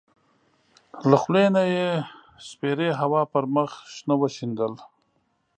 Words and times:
له 1.09 1.15
خولې 1.21 1.45
نه 1.55 1.63
یې 1.73 1.89
د 2.01 2.03
سپېرې 2.47 2.89
هوا 3.01 3.21
پر 3.31 3.43
مخ 3.55 3.71
شنه 3.95 4.15
وشیندل. 4.21 4.73